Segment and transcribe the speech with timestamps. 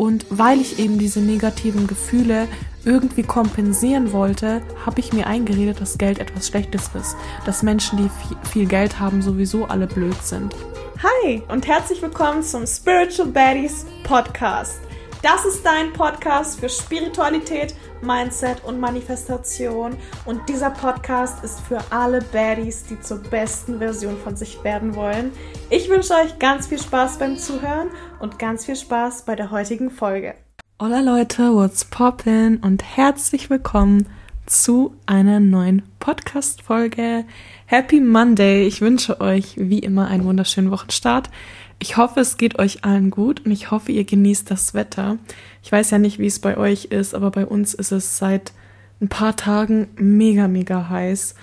[0.00, 2.48] Und weil ich eben diese negativen Gefühle
[2.86, 7.16] irgendwie kompensieren wollte, habe ich mir eingeredet, dass Geld etwas Schlechtes ist.
[7.44, 10.56] Dass Menschen, die viel Geld haben, sowieso alle blöd sind.
[11.02, 14.80] Hi und herzlich willkommen zum Spiritual Baddies Podcast.
[15.22, 19.94] Das ist dein Podcast für Spiritualität, Mindset und Manifestation.
[20.24, 25.32] Und dieser Podcast ist für alle Baddies, die zur besten Version von sich werden wollen.
[25.68, 27.90] Ich wünsche euch ganz viel Spaß beim Zuhören
[28.20, 30.36] und ganz viel Spaß bei der heutigen Folge.
[30.80, 32.56] Hola Leute, what's poppin?
[32.62, 34.06] Und herzlich willkommen
[34.46, 37.26] zu einer neuen Podcast-Folge.
[37.66, 38.66] Happy Monday!
[38.66, 41.28] Ich wünsche euch wie immer einen wunderschönen Wochenstart.
[41.82, 45.16] Ich hoffe, es geht euch allen gut und ich hoffe, ihr genießt das Wetter.
[45.62, 48.52] Ich weiß ja nicht, wie es bei euch ist, aber bei uns ist es seit
[49.00, 51.34] ein paar Tagen mega, mega heiß.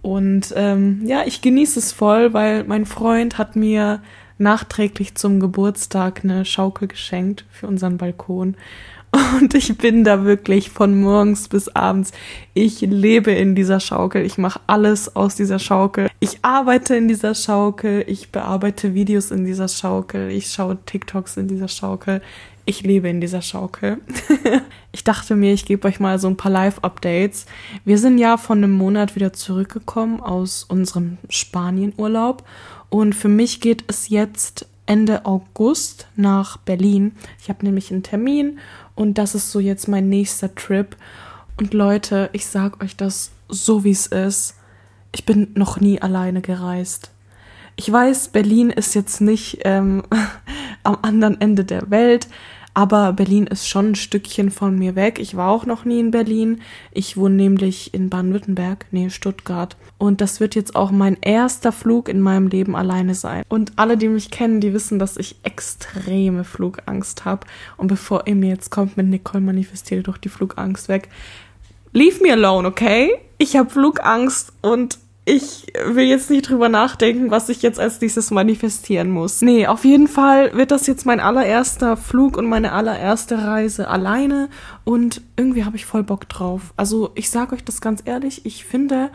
[0.00, 4.02] Und ähm, ja, ich genieße es voll, weil mein Freund hat mir
[4.38, 8.56] nachträglich zum Geburtstag eine Schaukel geschenkt für unseren Balkon.
[9.12, 12.12] Und ich bin da wirklich von morgens bis abends.
[12.54, 14.24] Ich lebe in dieser Schaukel.
[14.24, 16.08] Ich mache alles aus dieser Schaukel.
[16.20, 18.04] Ich arbeite in dieser Schaukel.
[18.06, 20.30] Ich bearbeite Videos in dieser Schaukel.
[20.30, 22.22] Ich schaue TikToks in dieser Schaukel.
[22.64, 23.98] Ich lebe in dieser Schaukel.
[24.92, 27.46] ich dachte mir, ich gebe euch mal so ein paar Live-Updates.
[27.84, 32.44] Wir sind ja von einem Monat wieder zurückgekommen aus unserem Spanienurlaub.
[32.88, 37.12] Und für mich geht es jetzt Ende August nach Berlin.
[37.40, 38.58] Ich habe nämlich einen Termin
[38.94, 40.96] und das ist so jetzt mein nächster Trip.
[41.58, 44.56] Und Leute, ich sag euch das so wie es ist.
[45.12, 47.10] Ich bin noch nie alleine gereist.
[47.76, 50.02] Ich weiß, Berlin ist jetzt nicht ähm,
[50.82, 52.28] am anderen Ende der Welt,
[52.74, 55.18] aber Berlin ist schon ein Stückchen von mir weg.
[55.18, 56.62] Ich war auch noch nie in Berlin.
[56.90, 59.76] Ich wohne nämlich in Baden-Württemberg, nee, Stuttgart.
[59.98, 63.42] Und das wird jetzt auch mein erster Flug in meinem Leben alleine sein.
[63.48, 67.46] Und alle, die mich kennen, die wissen, dass ich extreme Flugangst habe.
[67.76, 71.08] Und bevor ihr mir jetzt kommt mit Nicole manifestiert doch die Flugangst weg.
[71.92, 73.10] Leave me alone, okay?
[73.36, 78.32] Ich habe Flugangst und ich will jetzt nicht drüber nachdenken, was ich jetzt als nächstes
[78.32, 79.40] manifestieren muss.
[79.40, 84.48] Nee, auf jeden Fall wird das jetzt mein allererster Flug und meine allererste Reise alleine
[84.84, 86.74] und irgendwie habe ich voll Bock drauf.
[86.76, 89.10] Also ich sage euch das ganz ehrlich, ich finde,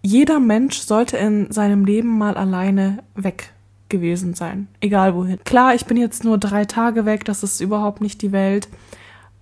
[0.00, 3.52] jeder Mensch sollte in seinem Leben mal alleine weg
[3.90, 5.38] gewesen sein, egal wohin.
[5.44, 8.68] Klar, ich bin jetzt nur drei Tage weg, das ist überhaupt nicht die Welt.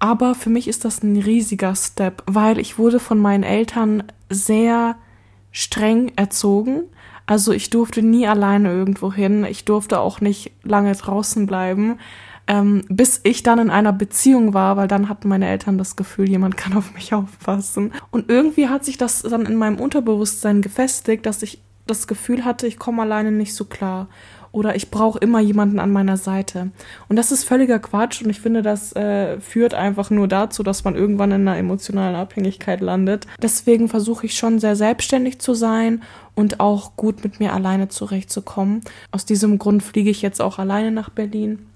[0.00, 4.96] Aber für mich ist das ein riesiger Step, weil ich wurde von meinen Eltern sehr
[5.52, 6.84] streng erzogen.
[7.26, 9.44] Also ich durfte nie alleine irgendwo hin.
[9.44, 11.98] Ich durfte auch nicht lange draußen bleiben,
[12.46, 16.28] ähm, bis ich dann in einer Beziehung war, weil dann hatten meine Eltern das Gefühl,
[16.28, 17.92] jemand kann auf mich aufpassen.
[18.10, 22.66] Und irgendwie hat sich das dann in meinem Unterbewusstsein gefestigt, dass ich das Gefühl hatte,
[22.66, 24.08] ich komme alleine nicht so klar
[24.52, 26.70] oder ich brauche immer jemanden an meiner Seite.
[27.08, 30.84] Und das ist völliger Quatsch und ich finde, das äh, führt einfach nur dazu, dass
[30.84, 33.26] man irgendwann in einer emotionalen Abhängigkeit landet.
[33.40, 36.02] Deswegen versuche ich schon sehr selbstständig zu sein
[36.34, 38.80] und auch gut mit mir alleine zurechtzukommen.
[39.12, 41.66] Aus diesem Grund fliege ich jetzt auch alleine nach Berlin.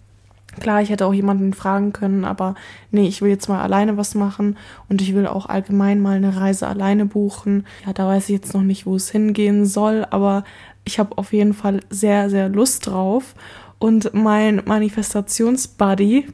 [0.60, 2.54] Klar, ich hätte auch jemanden fragen können, aber
[2.90, 4.56] nee, ich will jetzt mal alleine was machen
[4.88, 7.66] und ich will auch allgemein mal eine Reise alleine buchen.
[7.84, 10.44] Ja, da weiß ich jetzt noch nicht, wo es hingehen soll, aber
[10.84, 13.34] ich habe auf jeden Fall sehr, sehr Lust drauf.
[13.78, 16.26] Und mein Manifestationsbuddy,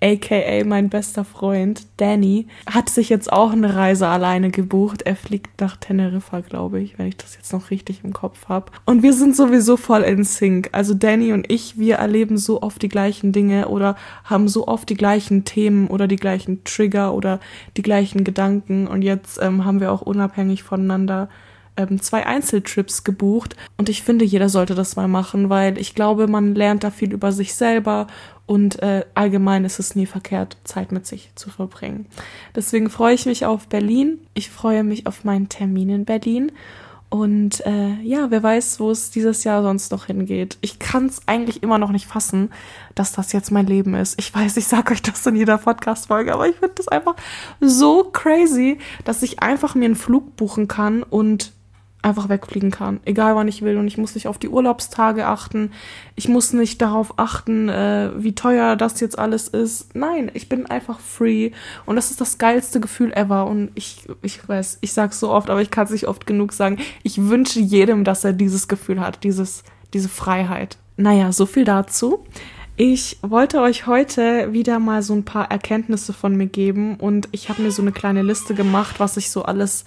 [0.00, 5.02] aka mein bester Freund Danny, hat sich jetzt auch eine Reise alleine gebucht.
[5.02, 8.72] Er fliegt nach Teneriffa, glaube ich, wenn ich das jetzt noch richtig im Kopf habe.
[8.84, 10.68] Und wir sind sowieso voll in Sync.
[10.72, 14.88] Also Danny und ich, wir erleben so oft die gleichen Dinge oder haben so oft
[14.88, 17.40] die gleichen Themen oder die gleichen Trigger oder
[17.76, 18.86] die gleichen Gedanken.
[18.86, 21.28] Und jetzt ähm, haben wir auch unabhängig voneinander
[21.78, 26.26] ähm, zwei Einzeltrips gebucht und ich finde, jeder sollte das mal machen, weil ich glaube,
[26.26, 28.08] man lernt da viel über sich selber
[28.46, 32.06] und äh, allgemein ist es nie verkehrt, Zeit mit sich zu verbringen.
[32.54, 34.18] Deswegen freue ich mich auf Berlin.
[34.32, 36.52] Ich freue mich auf meinen Termin in Berlin.
[37.10, 40.58] Und äh, ja, wer weiß, wo es dieses Jahr sonst noch hingeht.
[40.60, 42.50] Ich kann es eigentlich immer noch nicht fassen,
[42.94, 44.18] dass das jetzt mein Leben ist.
[44.18, 47.16] Ich weiß, ich sage euch das in jeder Podcast-Folge, aber ich finde das einfach
[47.60, 51.52] so crazy, dass ich einfach mir einen Flug buchen kann und
[52.00, 53.76] einfach wegfliegen kann, egal wann ich will.
[53.76, 55.72] Und ich muss nicht auf die Urlaubstage achten.
[56.14, 59.94] Ich muss nicht darauf achten, äh, wie teuer das jetzt alles ist.
[59.96, 61.50] Nein, ich bin einfach free.
[61.86, 63.46] Und das ist das geilste Gefühl ever.
[63.46, 66.52] Und ich, ich weiß, ich sag's so oft, aber ich kann es nicht oft genug
[66.52, 66.78] sagen.
[67.02, 70.78] Ich wünsche jedem, dass er dieses Gefühl hat, dieses, diese Freiheit.
[70.96, 72.24] Naja, so viel dazu.
[72.76, 77.48] Ich wollte euch heute wieder mal so ein paar Erkenntnisse von mir geben und ich
[77.48, 79.84] habe mir so eine kleine Liste gemacht, was ich so alles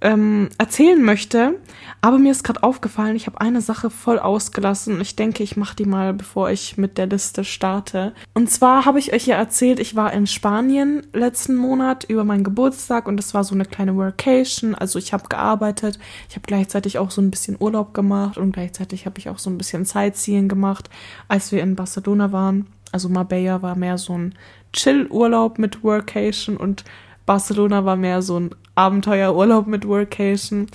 [0.00, 1.54] ähm, erzählen möchte.
[2.00, 5.00] Aber mir ist gerade aufgefallen, ich habe eine Sache voll ausgelassen.
[5.00, 8.12] Ich denke, ich mache die mal, bevor ich mit der Liste starte.
[8.34, 12.44] Und zwar habe ich euch ja erzählt, ich war in Spanien letzten Monat über meinen
[12.44, 14.74] Geburtstag und das war so eine kleine Workation.
[14.74, 15.98] Also ich habe gearbeitet,
[16.28, 19.48] ich habe gleichzeitig auch so ein bisschen Urlaub gemacht und gleichzeitig habe ich auch so
[19.48, 20.90] ein bisschen Sightseeing gemacht,
[21.28, 22.66] als wir in Barcelona waren.
[22.92, 24.34] Also Marbella war mehr so ein
[24.72, 26.84] Chill-Urlaub mit Workation und
[27.26, 30.66] Barcelona war mehr so ein Abenteuerurlaub mit Workation.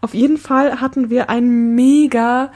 [0.00, 2.52] Auf jeden Fall hatten wir einen mega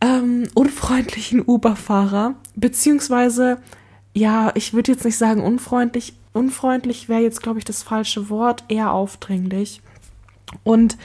[0.00, 3.58] ähm, unfreundlichen Uber-Fahrer, beziehungsweise,
[4.12, 6.14] ja, ich würde jetzt nicht sagen unfreundlich.
[6.32, 9.80] Unfreundlich wäre jetzt, glaube ich, das falsche Wort, eher aufdringlich.
[10.64, 10.98] Und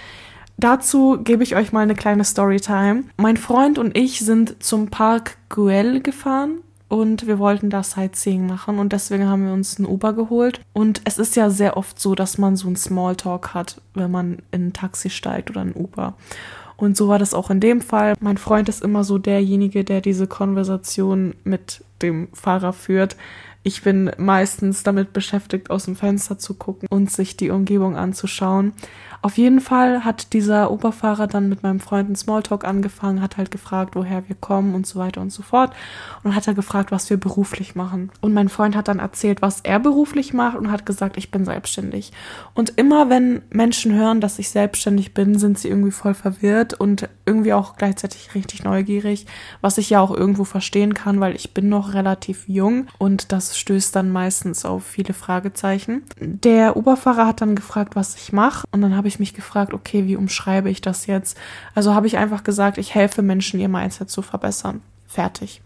[0.57, 3.03] dazu gebe ich euch mal eine kleine Storytime.
[3.17, 6.59] Mein Freund und ich sind zum Park Güell gefahren
[6.89, 10.61] und wir wollten da Sightseeing machen und deswegen haben wir uns ein Uber geholt.
[10.73, 14.39] Und es ist ja sehr oft so, dass man so ein Smalltalk hat, wenn man
[14.51, 16.15] in ein Taxi steigt oder ein Uber.
[16.77, 18.15] Und so war das auch in dem Fall.
[18.19, 23.17] Mein Freund ist immer so derjenige, der diese Konversation mit dem Fahrer führt.
[23.61, 28.73] Ich bin meistens damit beschäftigt, aus dem Fenster zu gucken und sich die Umgebung anzuschauen.
[29.21, 33.51] Auf jeden Fall hat dieser Oberfahrer dann mit meinem Freund einen Smalltalk angefangen, hat halt
[33.51, 35.73] gefragt, woher wir kommen und so weiter und so fort.
[36.23, 38.11] Und hat er gefragt, was wir beruflich machen.
[38.21, 41.45] Und mein Freund hat dann erzählt, was er beruflich macht und hat gesagt, ich bin
[41.45, 42.11] selbstständig.
[42.53, 47.09] Und immer wenn Menschen hören, dass ich selbstständig bin, sind sie irgendwie voll verwirrt und
[47.25, 49.25] irgendwie auch gleichzeitig richtig neugierig,
[49.61, 53.57] was ich ja auch irgendwo verstehen kann, weil ich bin noch relativ jung und das
[53.57, 56.03] stößt dann meistens auf viele Fragezeichen.
[56.19, 60.05] Der Oberfahrer hat dann gefragt, was ich mache und dann habe ich mich gefragt, okay,
[60.05, 61.37] wie umschreibe ich das jetzt?
[61.73, 64.81] Also habe ich einfach gesagt, ich helfe Menschen, ihr Mindset zu verbessern.
[65.07, 65.61] Fertig.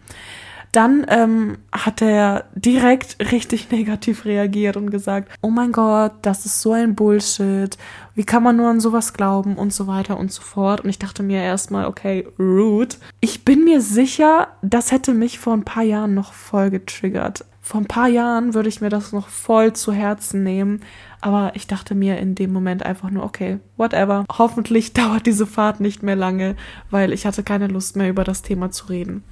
[0.74, 6.62] Dann ähm, hat er direkt richtig negativ reagiert und gesagt, oh mein Gott, das ist
[6.62, 7.78] so ein Bullshit,
[8.16, 10.81] wie kann man nur an sowas glauben und so weiter und so fort.
[10.81, 12.95] Und ich dachte mir erstmal, okay, rude.
[13.19, 17.45] Ich bin mir sicher, das hätte mich vor ein paar Jahren noch voll getriggert.
[17.62, 20.81] Vor ein paar Jahren würde ich mir das noch voll zu Herzen nehmen.
[21.23, 24.25] Aber ich dachte mir in dem Moment einfach nur, okay, whatever.
[24.37, 26.57] Hoffentlich dauert diese Fahrt nicht mehr lange,
[26.89, 29.23] weil ich hatte keine Lust mehr über das Thema zu reden.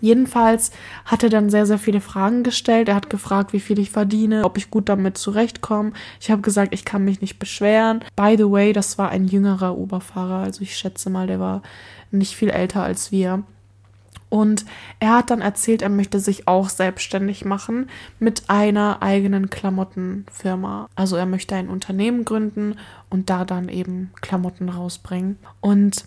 [0.00, 0.70] Jedenfalls
[1.04, 2.88] hat er dann sehr, sehr viele Fragen gestellt.
[2.88, 5.92] Er hat gefragt, wie viel ich verdiene, ob ich gut damit zurechtkomme.
[6.18, 8.00] Ich habe gesagt, ich kann mich nicht beschweren.
[8.16, 11.60] By the way, das war ein jüngerer Oberfahrer, also ich schätze mal, der war
[12.10, 13.42] nicht viel älter als wir.
[14.30, 14.64] Und
[15.00, 17.88] er hat dann erzählt, er möchte sich auch selbstständig machen
[18.18, 20.88] mit einer eigenen Klamottenfirma.
[20.94, 22.76] Also er möchte ein Unternehmen gründen
[23.08, 25.38] und da dann eben Klamotten rausbringen.
[25.60, 26.04] Und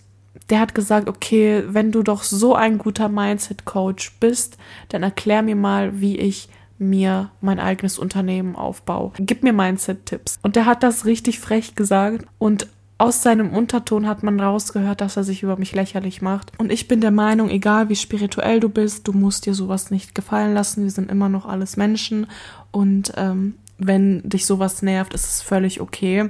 [0.50, 4.57] der hat gesagt, okay, wenn du doch so ein guter Mindset-Coach bist,
[4.89, 9.12] dann erklär mir mal, wie ich mir mein eigenes Unternehmen aufbaue.
[9.18, 10.39] Gib mir Mindset-Tipps.
[10.41, 12.68] Und der hat das richtig frech gesagt und
[13.01, 16.51] aus seinem Unterton hat man rausgehört, dass er sich über mich lächerlich macht.
[16.59, 20.13] Und ich bin der Meinung, egal wie spirituell du bist, du musst dir sowas nicht
[20.13, 20.83] gefallen lassen.
[20.83, 22.27] Wir sind immer noch alles Menschen.
[22.69, 26.30] Und ähm, wenn dich sowas nervt, ist es völlig okay.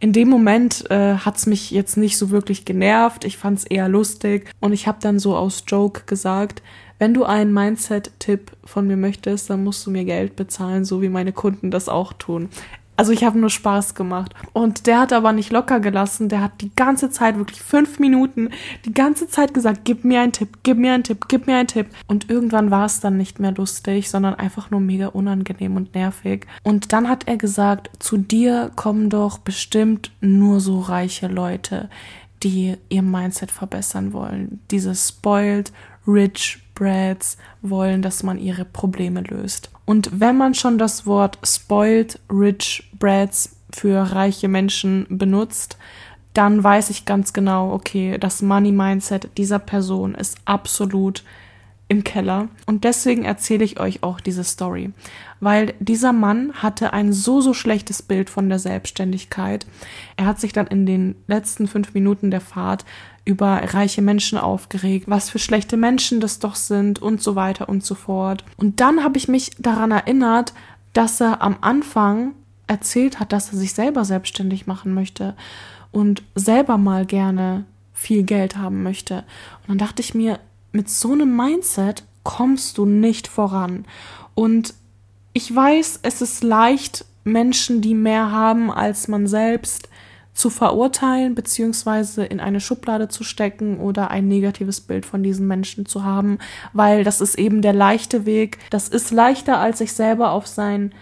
[0.00, 3.26] In dem Moment äh, hat's mich jetzt nicht so wirklich genervt.
[3.26, 4.50] Ich fand's eher lustig.
[4.58, 6.62] Und ich habe dann so aus Joke gesagt,
[6.98, 11.10] wenn du einen Mindset-Tipp von mir möchtest, dann musst du mir Geld bezahlen, so wie
[11.10, 12.48] meine Kunden das auch tun.
[12.96, 14.34] Also ich habe nur Spaß gemacht.
[14.52, 16.28] Und der hat aber nicht locker gelassen.
[16.28, 18.50] Der hat die ganze Zeit, wirklich fünf Minuten,
[18.84, 21.68] die ganze Zeit gesagt, gib mir einen Tipp, gib mir einen Tipp, gib mir einen
[21.68, 21.88] Tipp.
[22.06, 26.46] Und irgendwann war es dann nicht mehr lustig, sondern einfach nur mega unangenehm und nervig.
[26.62, 31.90] Und dann hat er gesagt, zu dir kommen doch bestimmt nur so reiche Leute,
[32.42, 34.60] die ihr Mindset verbessern wollen.
[34.70, 35.72] Diese spoiled,
[36.06, 39.70] rich Brads wollen, dass man ihre Probleme löst.
[39.84, 45.76] Und wenn man schon das Wort spoiled rich Brads für reiche Menschen benutzt,
[46.34, 51.24] dann weiß ich ganz genau, okay, das Money Mindset dieser Person ist absolut
[51.88, 52.48] im Keller.
[52.66, 54.92] Und deswegen erzähle ich euch auch diese Story.
[55.40, 59.66] Weil dieser Mann hatte ein so, so schlechtes Bild von der Selbstständigkeit.
[60.16, 62.84] Er hat sich dann in den letzten fünf Minuten der Fahrt
[63.26, 67.84] über reiche Menschen aufgeregt, was für schlechte Menschen das doch sind und so weiter und
[67.84, 68.44] so fort.
[68.56, 70.54] Und dann habe ich mich daran erinnert,
[70.92, 72.32] dass er am Anfang
[72.68, 75.34] erzählt hat, dass er sich selber selbstständig machen möchte
[75.90, 79.24] und selber mal gerne viel Geld haben möchte.
[79.62, 80.38] Und dann dachte ich mir,
[80.72, 83.86] mit so einem Mindset kommst du nicht voran.
[84.34, 84.74] Und
[85.32, 89.88] ich weiß, es ist leicht, Menschen, die mehr haben als man selbst,
[90.36, 95.86] zu verurteilen beziehungsweise in eine Schublade zu stecken oder ein negatives Bild von diesen Menschen
[95.86, 96.38] zu haben,
[96.72, 98.58] weil das ist eben der leichte Weg.
[98.70, 100.92] Das ist leichter, als sich selber auf sein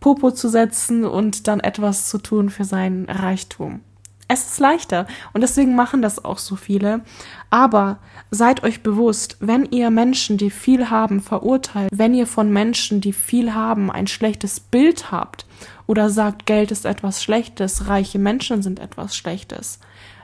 [0.00, 3.80] Popo zu setzen und dann etwas zu tun für seinen Reichtum.
[4.28, 7.00] Es ist leichter und deswegen machen das auch so viele.
[7.48, 7.98] Aber
[8.30, 13.14] seid euch bewusst, wenn ihr Menschen, die viel haben, verurteilt, wenn ihr von Menschen, die
[13.14, 15.46] viel haben, ein schlechtes Bild habt
[15.86, 19.80] oder sagt, Geld ist etwas Schlechtes, reiche Menschen sind etwas Schlechtes,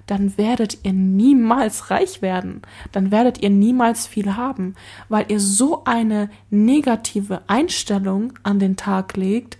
[0.06, 2.61] dann werdet ihr niemals reich werden.
[2.92, 4.75] Dann werdet ihr niemals viel haben,
[5.08, 9.56] weil ihr so eine negative Einstellung an den Tag legt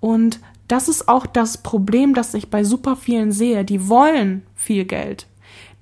[0.00, 0.38] und
[0.68, 3.64] das ist auch das Problem, das ich bei super vielen sehe.
[3.64, 5.26] Die wollen viel Geld.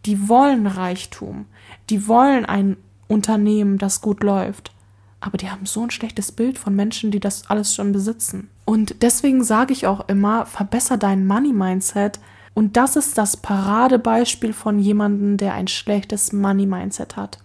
[0.07, 1.47] Die wollen Reichtum.
[1.91, 2.77] Die wollen ein
[3.09, 4.73] Unternehmen, das gut läuft.
[5.21, 8.49] Aber die haben so ein schlechtes Bild von Menschen, die das alles schon besitzen.
[8.65, 12.21] Und deswegen sage ich auch immer, verbessere dein Money-Mindset.
[12.55, 17.39] Und das ist das Paradebeispiel von jemandem, der ein schlechtes Money-Mindset hat.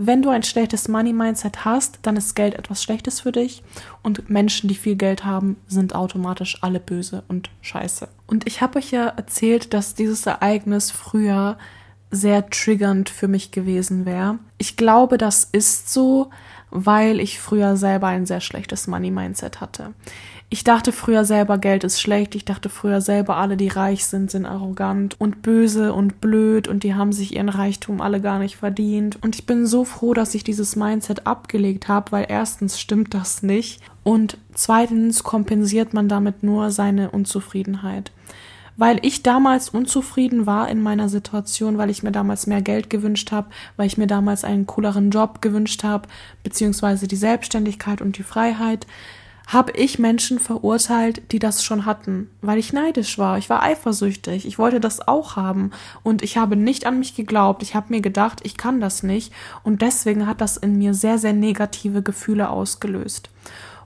[0.00, 3.64] Wenn du ein schlechtes Money-Mindset hast, dann ist Geld etwas Schlechtes für dich
[4.04, 8.06] und Menschen, die viel Geld haben, sind automatisch alle böse und scheiße.
[8.28, 11.58] Und ich habe euch ja erzählt, dass dieses Ereignis früher
[12.12, 14.38] sehr triggernd für mich gewesen wäre.
[14.56, 16.30] Ich glaube, das ist so,
[16.70, 19.94] weil ich früher selber ein sehr schlechtes Money-Mindset hatte.
[20.50, 22.34] Ich dachte früher selber, Geld ist schlecht.
[22.34, 26.84] Ich dachte früher selber, alle, die reich sind, sind arrogant und böse und blöd und
[26.84, 29.22] die haben sich ihren Reichtum alle gar nicht verdient.
[29.22, 33.42] Und ich bin so froh, dass ich dieses Mindset abgelegt habe, weil erstens stimmt das
[33.42, 38.10] nicht und zweitens kompensiert man damit nur seine Unzufriedenheit
[38.80, 43.32] weil ich damals unzufrieden war in meiner Situation, weil ich mir damals mehr Geld gewünscht
[43.32, 46.08] habe, weil ich mir damals einen cooleren Job gewünscht habe,
[46.44, 48.86] beziehungsweise die Selbstständigkeit und die Freiheit
[49.48, 53.38] habe ich Menschen verurteilt, die das schon hatten, weil ich neidisch war.
[53.38, 54.46] Ich war eifersüchtig.
[54.46, 55.70] Ich wollte das auch haben.
[56.02, 57.62] Und ich habe nicht an mich geglaubt.
[57.62, 59.32] Ich habe mir gedacht, ich kann das nicht.
[59.62, 63.30] Und deswegen hat das in mir sehr, sehr negative Gefühle ausgelöst.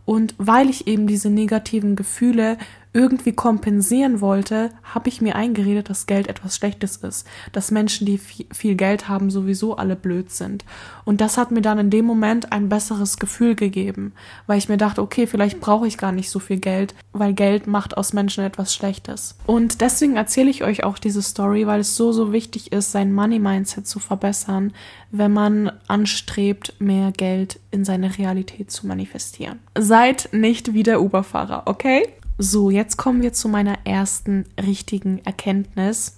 [0.04, 2.58] Und weil ich eben diese negativen Gefühle
[2.94, 8.18] irgendwie kompensieren wollte, habe ich mir eingeredet, dass Geld etwas Schlechtes ist, dass Menschen, die
[8.18, 10.64] viel Geld haben, sowieso alle blöd sind.
[11.04, 14.12] Und das hat mir dann in dem Moment ein besseres Gefühl gegeben,
[14.46, 17.66] weil ich mir dachte, okay, vielleicht brauche ich gar nicht so viel Geld, weil Geld
[17.66, 19.36] macht aus Menschen etwas Schlechtes.
[19.46, 23.12] Und deswegen erzähle ich euch auch diese Story, weil es so, so wichtig ist, sein
[23.12, 24.72] Money-Mindset zu verbessern,
[25.10, 29.60] wenn man anstrebt, mehr Geld in seine Realität zu manifestieren.
[29.78, 32.08] Seid nicht wie der Uberfahrer, okay?
[32.38, 36.16] So, jetzt kommen wir zu meiner ersten richtigen Erkenntnis.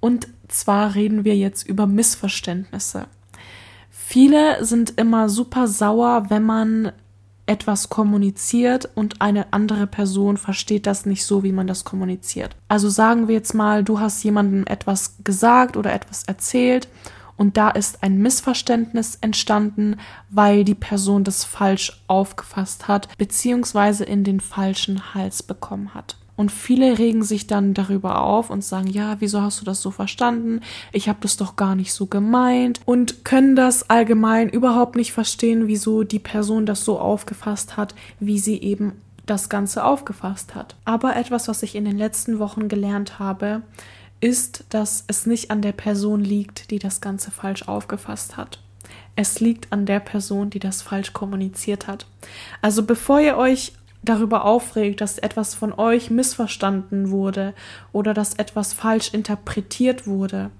[0.00, 3.06] Und zwar reden wir jetzt über Missverständnisse.
[3.90, 6.92] Viele sind immer super sauer, wenn man
[7.46, 12.54] etwas kommuniziert und eine andere Person versteht das nicht so, wie man das kommuniziert.
[12.68, 16.86] Also sagen wir jetzt mal, du hast jemandem etwas gesagt oder etwas erzählt
[17.40, 19.96] und da ist ein Missverständnis entstanden,
[20.28, 26.18] weil die Person das falsch aufgefasst hat, beziehungsweise in den falschen Hals bekommen hat.
[26.36, 29.90] Und viele regen sich dann darüber auf und sagen, ja, wieso hast du das so
[29.90, 30.60] verstanden?
[30.92, 35.66] Ich habe das doch gar nicht so gemeint und können das allgemein überhaupt nicht verstehen,
[35.66, 40.76] wieso die Person das so aufgefasst hat, wie sie eben das Ganze aufgefasst hat.
[40.84, 43.62] Aber etwas, was ich in den letzten Wochen gelernt habe,
[44.20, 48.60] ist, dass es nicht an der Person liegt, die das Ganze falsch aufgefasst hat.
[49.16, 52.06] Es liegt an der Person, die das falsch kommuniziert hat.
[52.62, 53.72] Also bevor ihr euch
[54.02, 57.54] darüber aufregt, dass etwas von euch missverstanden wurde
[57.92, 60.50] oder dass etwas falsch interpretiert wurde,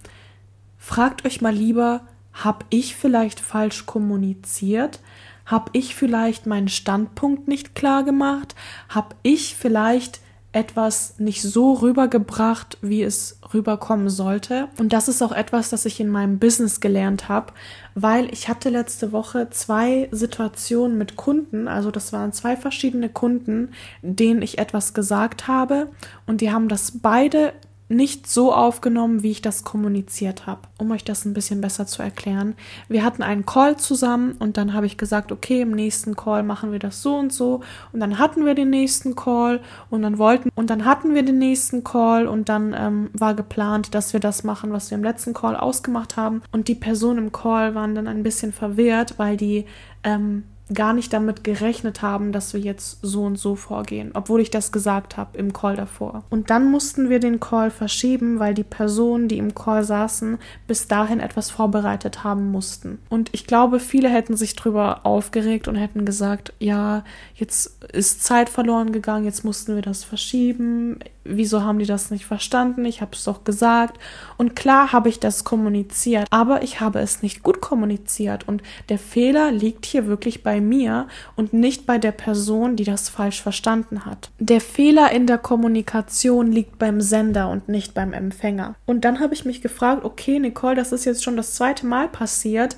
[0.79, 2.03] fragt euch mal lieber,
[2.33, 5.01] habe ich vielleicht falsch kommuniziert?
[5.47, 8.55] Habe ich vielleicht meinen Standpunkt nicht klar gemacht?
[8.89, 10.21] Habe ich vielleicht
[10.53, 14.69] etwas nicht so rübergebracht, wie es rüberkommen sollte.
[14.79, 17.53] Und das ist auch etwas, das ich in meinem Business gelernt habe,
[17.95, 23.71] weil ich hatte letzte Woche zwei Situationen mit Kunden, also das waren zwei verschiedene Kunden,
[24.03, 25.89] denen ich etwas gesagt habe
[26.27, 27.53] und die haben das beide
[27.91, 32.03] nicht so aufgenommen, wie ich das kommuniziert habe, um euch das ein bisschen besser zu
[32.03, 32.55] erklären.
[32.89, 36.71] Wir hatten einen Call zusammen und dann habe ich gesagt, okay, im nächsten Call machen
[36.71, 37.63] wir das so und so.
[37.93, 41.39] Und dann hatten wir den nächsten Call und dann wollten und dann hatten wir den
[41.39, 45.35] nächsten Call und dann ähm, war geplant, dass wir das machen, was wir im letzten
[45.35, 46.43] Call ausgemacht haben.
[46.53, 49.67] Und die Personen im Call waren dann ein bisschen verwirrt, weil die
[50.05, 54.51] ähm, gar nicht damit gerechnet haben, dass wir jetzt so und so vorgehen, obwohl ich
[54.51, 56.25] das gesagt habe im Call davor.
[56.31, 60.87] Und dann mussten wir den Call verschieben, weil die Personen, die im Call saßen, bis
[60.87, 62.99] dahin etwas vorbereitet haben mussten.
[63.09, 68.49] Und ich glaube, viele hätten sich drüber aufgeregt und hätten gesagt, ja, jetzt ist Zeit
[68.49, 71.01] verloren gegangen, jetzt mussten wir das verschieben.
[71.25, 72.85] Wieso haben die das nicht verstanden?
[72.85, 73.99] Ich habe es doch gesagt.
[74.39, 78.49] Und klar habe ich das kommuniziert, aber ich habe es nicht gut kommuniziert.
[78.49, 82.85] Und der Fehler liegt hier wirklich bei bei mir und nicht bei der Person, die
[82.85, 84.31] das falsch verstanden hat.
[84.39, 88.75] Der Fehler in der Kommunikation liegt beim Sender und nicht beim Empfänger.
[88.87, 92.09] Und dann habe ich mich gefragt, okay, Nicole, das ist jetzt schon das zweite Mal
[92.09, 92.77] passiert.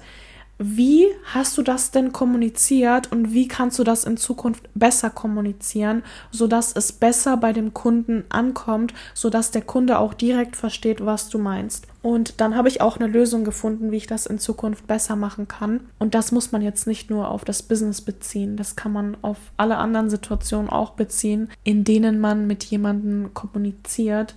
[0.59, 6.05] Wie hast du das denn kommuniziert und wie kannst du das in Zukunft besser kommunizieren,
[6.31, 11.39] sodass es besser bei dem Kunden ankommt, sodass der Kunde auch direkt versteht, was du
[11.39, 11.89] meinst?
[12.03, 15.49] Und dann habe ich auch eine Lösung gefunden, wie ich das in Zukunft besser machen
[15.49, 15.81] kann.
[15.99, 19.39] Und das muss man jetzt nicht nur auf das Business beziehen, das kann man auf
[19.57, 24.35] alle anderen Situationen auch beziehen, in denen man mit jemandem kommuniziert.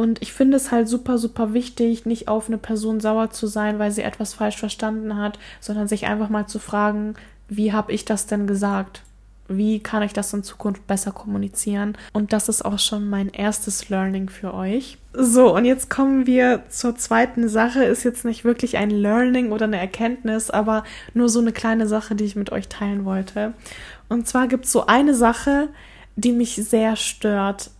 [0.00, 3.78] Und ich finde es halt super, super wichtig, nicht auf eine Person sauer zu sein,
[3.78, 7.16] weil sie etwas falsch verstanden hat, sondern sich einfach mal zu fragen,
[7.48, 9.02] wie habe ich das denn gesagt?
[9.46, 11.98] Wie kann ich das in Zukunft besser kommunizieren?
[12.14, 14.96] Und das ist auch schon mein erstes Learning für euch.
[15.12, 17.84] So, und jetzt kommen wir zur zweiten Sache.
[17.84, 22.14] Ist jetzt nicht wirklich ein Learning oder eine Erkenntnis, aber nur so eine kleine Sache,
[22.14, 23.52] die ich mit euch teilen wollte.
[24.08, 25.68] Und zwar gibt es so eine Sache,
[26.16, 27.70] die mich sehr stört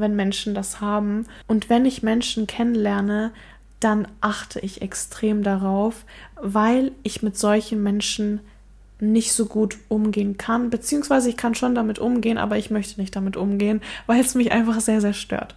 [0.00, 1.26] wenn Menschen das haben.
[1.46, 3.32] Und wenn ich Menschen kennenlerne,
[3.80, 6.04] dann achte ich extrem darauf,
[6.40, 8.40] weil ich mit solchen Menschen
[8.98, 13.14] nicht so gut umgehen kann, beziehungsweise ich kann schon damit umgehen, aber ich möchte nicht
[13.14, 15.54] damit umgehen, weil es mich einfach sehr, sehr stört.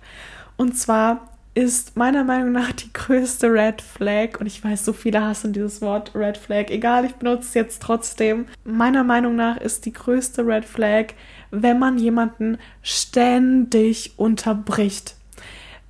[0.58, 5.22] Und zwar ist meiner Meinung nach die größte Red Flag, und ich weiß, so viele
[5.22, 8.46] hassen dieses Wort Red Flag, egal, ich benutze es jetzt trotzdem.
[8.64, 11.14] Meiner Meinung nach ist die größte Red Flag,
[11.52, 15.16] wenn man jemanden ständig unterbricht.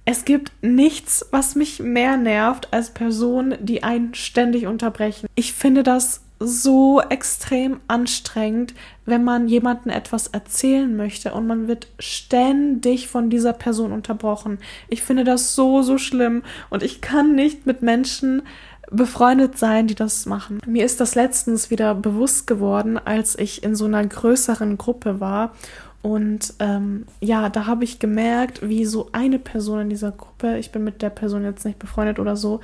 [0.06, 5.28] Es gibt nichts, was mich mehr nervt als Personen, die einen ständig unterbrechen.
[5.36, 8.74] Ich finde das so extrem anstrengend,
[9.06, 14.60] wenn man jemanden etwas erzählen möchte und man wird ständig von dieser Person unterbrochen.
[14.88, 18.44] Ich finde das so, so schlimm und ich kann nicht mit Menschen
[18.92, 20.60] befreundet sein, die das machen.
[20.66, 25.54] Mir ist das letztens wieder bewusst geworden, als ich in so einer größeren Gruppe war.
[26.02, 30.72] Und ähm, ja, da habe ich gemerkt, wie so eine Person in dieser Gruppe, ich
[30.72, 32.62] bin mit der Person jetzt nicht befreundet oder so,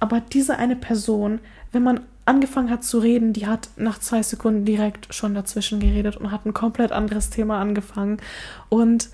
[0.00, 1.38] aber diese eine Person,
[1.70, 6.16] wenn man angefangen hat zu reden, die hat nach zwei Sekunden direkt schon dazwischen geredet
[6.16, 8.18] und hat ein komplett anderes Thema angefangen.
[8.68, 9.10] Und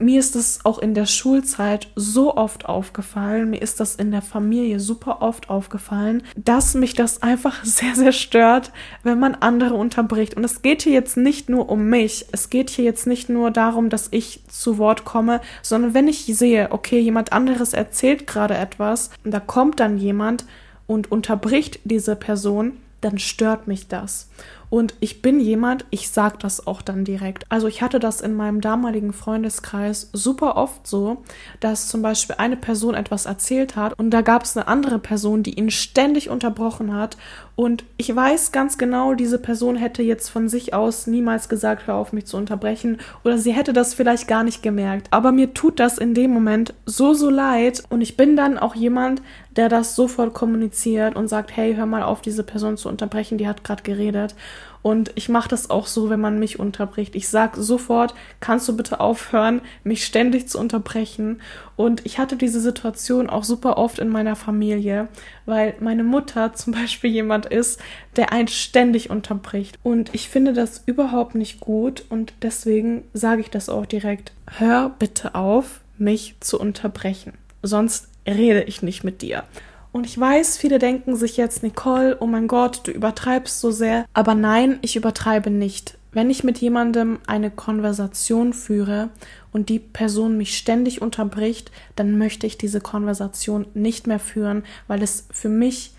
[0.00, 4.22] mir ist das auch in der Schulzeit so oft aufgefallen, mir ist das in der
[4.22, 10.34] Familie super oft aufgefallen, dass mich das einfach sehr, sehr stört, wenn man andere unterbricht.
[10.34, 13.50] Und es geht hier jetzt nicht nur um mich, es geht hier jetzt nicht nur
[13.50, 18.56] darum, dass ich zu Wort komme, sondern wenn ich sehe, okay, jemand anderes erzählt gerade
[18.56, 20.44] etwas und da kommt dann jemand
[20.86, 24.28] und unterbricht diese Person, dann stört mich das.
[24.70, 27.44] Und ich bin jemand, ich sag das auch dann direkt.
[27.48, 31.24] Also ich hatte das in meinem damaligen Freundeskreis super oft so,
[31.58, 35.42] dass zum Beispiel eine Person etwas erzählt hat und da gab es eine andere Person,
[35.42, 37.16] die ihn ständig unterbrochen hat.
[37.60, 41.96] Und ich weiß ganz genau, diese Person hätte jetzt von sich aus niemals gesagt, hör
[41.96, 42.96] auf mich zu unterbrechen.
[43.22, 45.08] Oder sie hätte das vielleicht gar nicht gemerkt.
[45.10, 47.82] Aber mir tut das in dem Moment so, so leid.
[47.90, 49.20] Und ich bin dann auch jemand,
[49.56, 53.46] der das sofort kommuniziert und sagt, hey, hör mal auf, diese Person zu unterbrechen, die
[53.46, 54.34] hat gerade geredet.
[54.82, 57.14] Und ich mache das auch so, wenn man mich unterbricht.
[57.14, 61.40] Ich sag sofort, kannst du bitte aufhören, mich ständig zu unterbrechen.
[61.76, 65.08] Und ich hatte diese Situation auch super oft in meiner Familie,
[65.46, 67.80] weil meine Mutter zum Beispiel jemand ist,
[68.16, 69.78] der einen ständig unterbricht.
[69.82, 74.32] Und ich finde das überhaupt nicht gut und deswegen sage ich das auch direkt.
[74.46, 77.34] Hör bitte auf, mich zu unterbrechen.
[77.62, 79.44] Sonst rede ich nicht mit dir.
[79.92, 84.06] Und ich weiß, viele denken sich jetzt, Nicole, oh mein Gott, du übertreibst so sehr.
[84.12, 85.98] Aber nein, ich übertreibe nicht.
[86.12, 89.10] Wenn ich mit jemandem eine Konversation führe
[89.52, 95.02] und die Person mich ständig unterbricht, dann möchte ich diese Konversation nicht mehr führen, weil
[95.02, 95.92] es für mich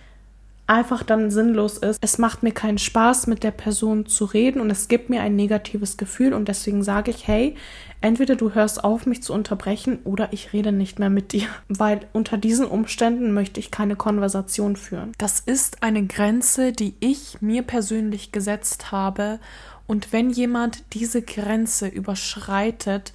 [0.72, 2.00] einfach dann sinnlos ist.
[2.02, 5.36] Es macht mir keinen Spaß, mit der Person zu reden und es gibt mir ein
[5.36, 7.56] negatives Gefühl und deswegen sage ich, hey,
[8.00, 12.00] entweder du hörst auf, mich zu unterbrechen oder ich rede nicht mehr mit dir, weil
[12.14, 15.12] unter diesen Umständen möchte ich keine Konversation führen.
[15.18, 19.40] Das ist eine Grenze, die ich mir persönlich gesetzt habe
[19.88, 23.12] und wenn jemand diese Grenze überschreitet,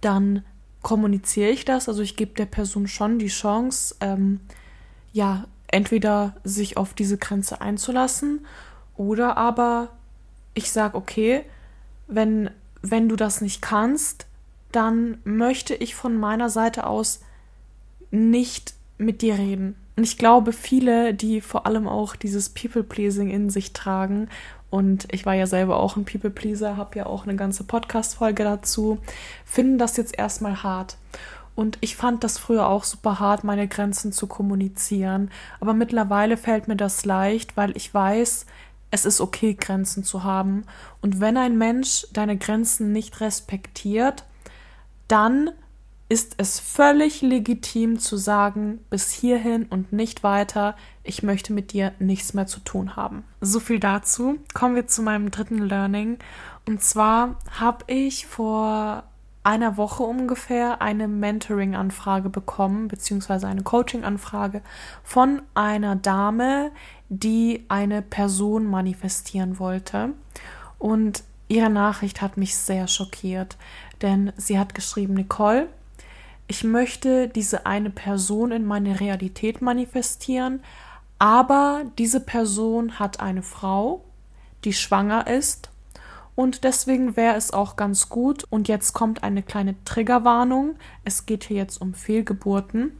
[0.00, 0.42] dann
[0.80, 4.40] kommuniziere ich das, also ich gebe der Person schon die Chance, ähm,
[5.12, 8.46] ja, entweder sich auf diese Grenze einzulassen
[8.96, 9.88] oder aber
[10.54, 11.42] ich sage, okay,
[12.06, 12.48] wenn,
[12.80, 14.26] wenn du das nicht kannst,
[14.70, 17.22] dann möchte ich von meiner Seite aus
[18.12, 19.74] nicht mit dir reden.
[19.96, 24.28] Und ich glaube, viele, die vor allem auch dieses People-Pleasing in sich tragen,
[24.70, 28.98] und ich war ja selber auch ein People-Pleaser, habe ja auch eine ganze Podcast-Folge dazu,
[29.44, 30.96] finden das jetzt erstmal hart.
[31.54, 35.30] Und ich fand das früher auch super hart, meine Grenzen zu kommunizieren.
[35.60, 38.46] Aber mittlerweile fällt mir das leicht, weil ich weiß,
[38.90, 40.64] es ist okay, Grenzen zu haben.
[41.00, 44.24] Und wenn ein Mensch deine Grenzen nicht respektiert,
[45.08, 45.50] dann
[46.08, 51.92] ist es völlig legitim zu sagen, bis hierhin und nicht weiter, ich möchte mit dir
[51.98, 53.24] nichts mehr zu tun haben.
[53.40, 54.38] So viel dazu.
[54.52, 56.18] Kommen wir zu meinem dritten Learning.
[56.66, 59.04] Und zwar habe ich vor
[59.44, 64.62] einer Woche ungefähr eine Mentoring-Anfrage bekommen, beziehungsweise eine Coaching-Anfrage
[65.02, 66.72] von einer Dame,
[67.10, 70.14] die eine Person manifestieren wollte.
[70.78, 73.58] Und ihre Nachricht hat mich sehr schockiert,
[74.00, 75.68] denn sie hat geschrieben, Nicole,
[76.46, 80.62] ich möchte diese eine Person in meine Realität manifestieren,
[81.18, 84.04] aber diese Person hat eine Frau,
[84.64, 85.70] die schwanger ist
[86.36, 88.44] und deswegen wäre es auch ganz gut.
[88.50, 90.76] Und jetzt kommt eine kleine Triggerwarnung.
[91.04, 92.92] Es geht hier jetzt um Fehlgeburten.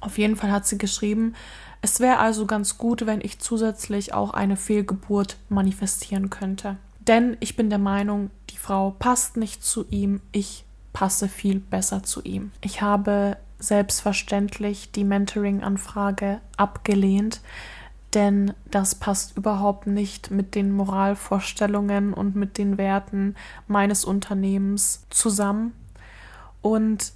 [0.00, 1.34] Auf jeden Fall hat sie geschrieben,
[1.82, 6.76] es wäre also ganz gut, wenn ich zusätzlich auch eine Fehlgeburt manifestieren könnte.
[7.00, 12.02] Denn ich bin der Meinung, die Frau passt nicht zu ihm, ich passe viel besser
[12.02, 12.50] zu ihm.
[12.62, 17.40] Ich habe selbstverständlich die Mentoring-Anfrage abgelehnt,
[18.14, 23.34] denn das passt überhaupt nicht mit den Moralvorstellungen und mit den Werten
[23.66, 25.72] meines Unternehmens zusammen.
[26.62, 27.12] Und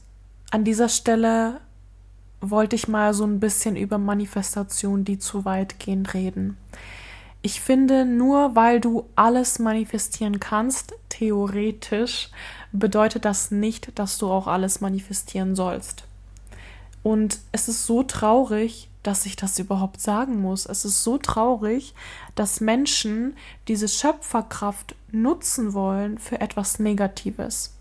[0.50, 1.60] an dieser Stelle
[2.40, 6.56] wollte ich mal so ein bisschen über Manifestation, die zu weit gehen, reden.
[7.42, 12.28] Ich finde, nur weil du alles manifestieren kannst, theoretisch,
[12.72, 16.04] bedeutet das nicht, dass du auch alles manifestieren sollst.
[17.02, 20.66] Und es ist so traurig, dass ich das überhaupt sagen muss.
[20.66, 21.94] Es ist so traurig,
[22.34, 23.36] dass Menschen
[23.68, 27.74] diese Schöpferkraft nutzen wollen für etwas Negatives.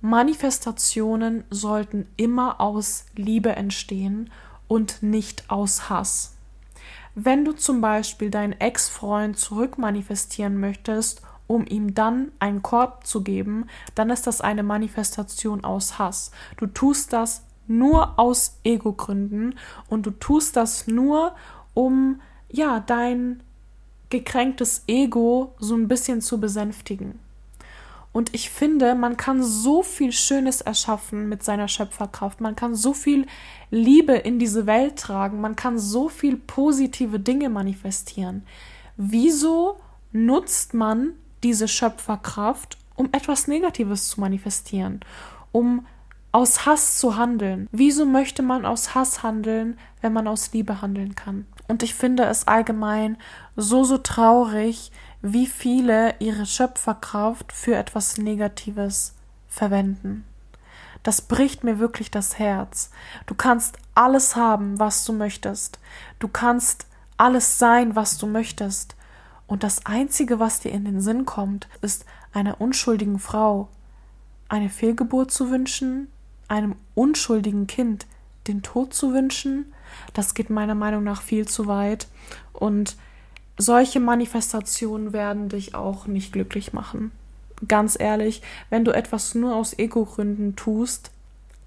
[0.00, 4.30] Manifestationen sollten immer aus Liebe entstehen
[4.68, 6.34] und nicht aus Hass.
[7.14, 13.66] Wenn du zum Beispiel deinen Ex-Freund zurückmanifestieren möchtest, um ihm dann einen Korb zu geben,
[13.96, 16.30] dann ist das eine Manifestation aus Hass.
[16.58, 19.54] Du tust das nur aus Ego-Gründen
[19.88, 21.34] und du tust das nur,
[21.74, 23.42] um ja dein
[24.10, 27.18] gekränktes Ego so ein bisschen zu besänftigen.
[28.12, 32.40] Und ich finde, man kann so viel Schönes erschaffen mit seiner Schöpferkraft.
[32.40, 33.26] Man kann so viel
[33.70, 35.40] Liebe in diese Welt tragen.
[35.40, 38.44] Man kann so viel positive Dinge manifestieren.
[38.96, 39.76] Wieso
[40.10, 45.00] nutzt man diese Schöpferkraft, um etwas Negatives zu manifestieren?
[45.52, 45.86] Um
[46.32, 47.68] aus Hass zu handeln.
[47.72, 51.46] Wieso möchte man aus Hass handeln, wenn man aus Liebe handeln kann?
[51.68, 53.16] Und ich finde es allgemein
[53.56, 59.14] so, so traurig, wie viele ihre Schöpferkraft für etwas Negatives
[59.48, 60.24] verwenden.
[61.02, 62.90] Das bricht mir wirklich das Herz.
[63.26, 65.78] Du kannst alles haben, was du möchtest.
[66.18, 66.86] Du kannst
[67.16, 68.96] alles sein, was du möchtest.
[69.46, 73.68] Und das Einzige, was dir in den Sinn kommt, ist einer unschuldigen Frau
[74.48, 76.08] eine Fehlgeburt zu wünschen,
[76.48, 78.06] einem unschuldigen Kind
[78.46, 79.72] den Tod zu wünschen,
[80.14, 82.08] das geht meiner Meinung nach viel zu weit.
[82.52, 82.96] Und
[83.56, 87.12] solche Manifestationen werden dich auch nicht glücklich machen.
[87.66, 91.10] Ganz ehrlich, wenn du etwas nur aus Ego-Gründen tust,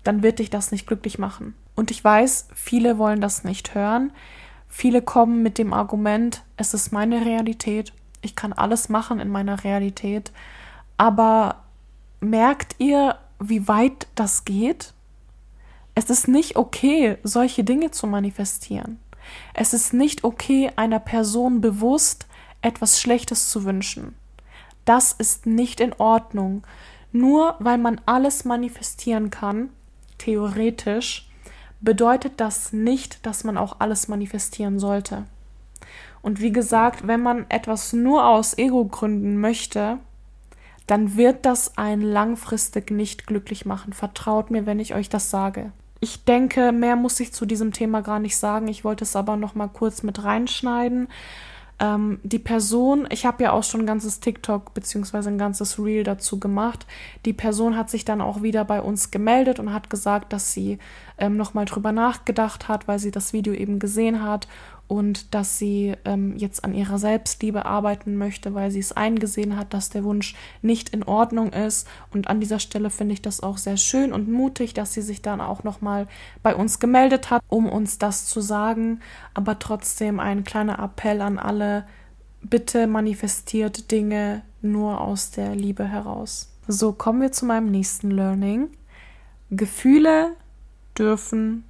[0.04, 1.54] dann wird dich das nicht glücklich machen.
[1.76, 4.12] Und ich weiß, viele wollen das nicht hören.
[4.70, 7.92] Viele kommen mit dem Argument, es ist meine Realität,
[8.22, 10.32] ich kann alles machen in meiner Realität.
[10.98, 11.64] Aber
[12.22, 14.94] merkt ihr, wie weit das geht?
[15.96, 19.00] Es ist nicht okay, solche Dinge zu manifestieren.
[19.54, 22.28] Es ist nicht okay, einer Person bewusst
[22.62, 24.16] etwas Schlechtes zu wünschen.
[24.86, 26.64] Das ist nicht in Ordnung.
[27.12, 29.70] Nur weil man alles manifestieren kann,
[30.18, 31.28] theoretisch,
[31.82, 35.26] bedeutet das nicht, dass man auch alles manifestieren sollte.
[36.22, 39.98] Und wie gesagt, wenn man etwas nur aus Ego-Gründen möchte,
[40.92, 43.94] dann wird das einen langfristig nicht glücklich machen.
[43.94, 45.72] Vertraut mir, wenn ich euch das sage.
[46.02, 48.68] Ich denke, mehr muss ich zu diesem Thema gar nicht sagen.
[48.68, 51.08] Ich wollte es aber noch mal kurz mit reinschneiden.
[51.80, 56.04] Ähm, die Person, ich habe ja auch schon ein ganzes TikTok beziehungsweise ein ganzes Reel
[56.04, 56.86] dazu gemacht.
[57.24, 60.78] Die Person hat sich dann auch wieder bei uns gemeldet und hat gesagt, dass sie
[61.18, 64.50] ähm, noch mal drüber nachgedacht hat, weil sie das Video eben gesehen hat
[64.92, 69.74] und dass sie ähm, jetzt an ihrer Selbstliebe arbeiten möchte, weil sie es eingesehen hat,
[69.74, 71.88] dass der Wunsch nicht in Ordnung ist.
[72.12, 75.22] Und an dieser Stelle finde ich das auch sehr schön und mutig, dass sie sich
[75.22, 76.10] dann auch nochmal
[76.44, 79.00] bei uns gemeldet hat, um uns das zu sagen.
[79.34, 81.86] Aber trotzdem ein kleiner Appell an alle,
[82.42, 86.52] bitte manifestiert Dinge nur aus der Liebe heraus.
[86.68, 88.68] So kommen wir zu meinem nächsten Learning.
[89.52, 90.36] Gefühle
[90.98, 91.64] dürfen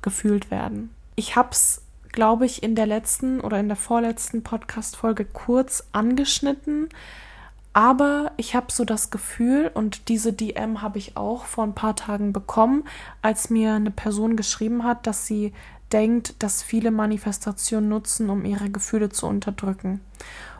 [0.00, 0.90] gefühlt werden.
[1.16, 6.88] Ich habe es glaube ich, in der letzten oder in der vorletzten Podcast-Folge kurz angeschnitten.
[7.72, 11.96] Aber ich habe so das Gefühl, und diese DM habe ich auch vor ein paar
[11.96, 12.84] Tagen bekommen,
[13.22, 15.52] als mir eine Person geschrieben hat, dass sie
[15.92, 20.00] denkt, dass viele Manifestationen nutzen, um ihre Gefühle zu unterdrücken.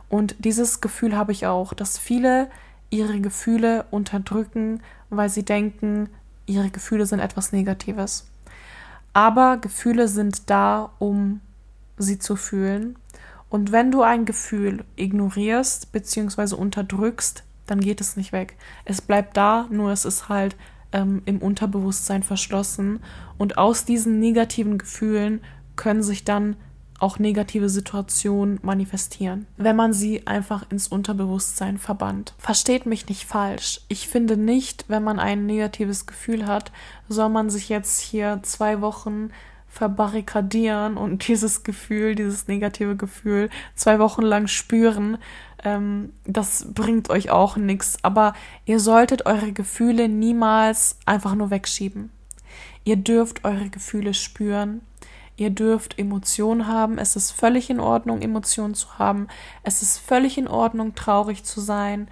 [0.08, 2.50] Und dieses Gefühl habe ich auch, dass viele
[2.90, 6.08] ihre Gefühle unterdrücken, weil sie denken,
[6.46, 8.26] ihre Gefühle sind etwas Negatives.
[9.12, 11.40] Aber Gefühle sind da, um
[11.98, 12.96] sie zu fühlen.
[13.50, 16.54] Und wenn du ein Gefühl ignorierst bzw.
[16.54, 18.56] unterdrückst, dann geht es nicht weg.
[18.84, 20.56] Es bleibt da, nur es ist halt
[20.92, 23.00] ähm, im Unterbewusstsein verschlossen.
[23.38, 25.42] Und aus diesen negativen Gefühlen
[25.76, 26.56] können sich dann
[27.02, 32.34] auch negative Situationen manifestieren, wenn man sie einfach ins Unterbewusstsein verbannt.
[32.38, 33.80] Versteht mich nicht falsch.
[33.88, 36.70] Ich finde nicht, wenn man ein negatives Gefühl hat,
[37.08, 39.30] soll man sich jetzt hier zwei Wochen
[39.68, 45.18] verbarrikadieren und dieses Gefühl, dieses negative Gefühl zwei Wochen lang spüren.
[45.64, 47.98] Ähm, das bringt euch auch nichts.
[48.02, 48.34] Aber
[48.64, 52.10] ihr solltet eure Gefühle niemals einfach nur wegschieben.
[52.84, 54.82] Ihr dürft eure Gefühle spüren
[55.42, 56.98] Ihr dürft Emotionen haben.
[56.98, 59.26] Es ist völlig in Ordnung, Emotionen zu haben.
[59.64, 62.06] Es ist völlig in Ordnung, traurig zu sein.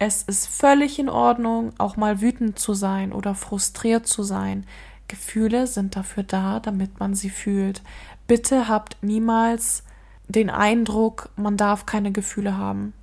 [0.00, 4.66] Es ist völlig in Ordnung, auch mal wütend zu sein oder frustriert zu sein.
[5.06, 7.82] Gefühle sind dafür da, damit man sie fühlt.
[8.26, 9.84] Bitte habt niemals
[10.26, 12.94] den Eindruck, man darf keine Gefühle haben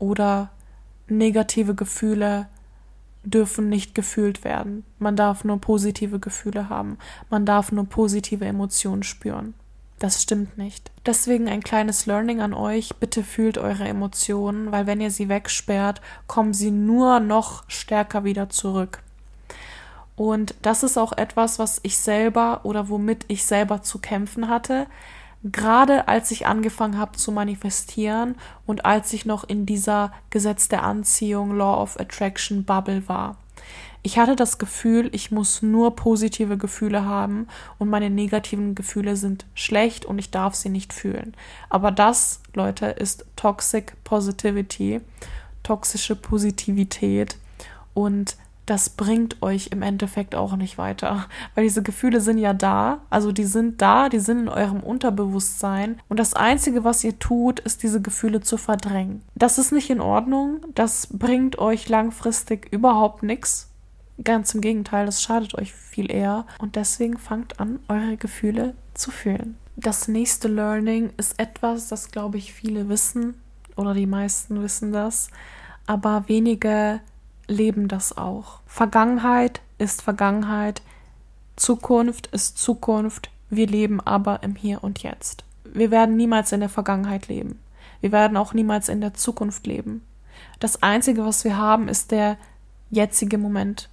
[0.00, 0.50] oder
[1.06, 2.48] negative Gefühle
[3.30, 4.84] dürfen nicht gefühlt werden.
[4.98, 6.98] Man darf nur positive Gefühle haben.
[7.30, 9.54] Man darf nur positive Emotionen spüren.
[9.98, 10.90] Das stimmt nicht.
[11.06, 12.94] Deswegen ein kleines Learning an euch.
[12.96, 18.48] Bitte fühlt eure Emotionen, weil wenn ihr sie wegsperrt, kommen sie nur noch stärker wieder
[18.48, 19.02] zurück.
[20.14, 24.86] Und das ist auch etwas, was ich selber oder womit ich selber zu kämpfen hatte
[25.44, 30.82] gerade als ich angefangen habe zu manifestieren und als ich noch in dieser Gesetz der
[30.82, 33.36] Anziehung, Law of Attraction Bubble war.
[34.02, 37.48] Ich hatte das Gefühl, ich muss nur positive Gefühle haben
[37.78, 41.34] und meine negativen Gefühle sind schlecht und ich darf sie nicht fühlen.
[41.68, 45.00] Aber das, Leute, ist Toxic Positivity,
[45.62, 47.36] toxische Positivität
[47.92, 48.36] und
[48.70, 51.26] das bringt euch im Endeffekt auch nicht weiter.
[51.54, 56.00] Weil diese Gefühle sind ja da, also die sind da, die sind in eurem Unterbewusstsein.
[56.08, 59.22] Und das Einzige, was ihr tut, ist diese Gefühle zu verdrängen.
[59.34, 63.70] Das ist nicht in Ordnung, das bringt euch langfristig überhaupt nichts.
[64.22, 66.44] Ganz im Gegenteil, das schadet euch viel eher.
[66.58, 69.56] Und deswegen fangt an, eure Gefühle zu fühlen.
[69.76, 73.40] Das nächste Learning ist etwas, das glaube ich viele wissen
[73.76, 75.30] oder die meisten wissen das,
[75.86, 77.00] aber wenige
[77.48, 78.60] leben das auch.
[78.66, 80.82] Vergangenheit ist Vergangenheit,
[81.56, 85.44] Zukunft ist Zukunft, wir leben aber im Hier und Jetzt.
[85.64, 87.58] Wir werden niemals in der Vergangenheit leben.
[88.00, 90.04] Wir werden auch niemals in der Zukunft leben.
[90.60, 92.36] Das Einzige, was wir haben, ist der
[92.90, 93.88] jetzige Moment.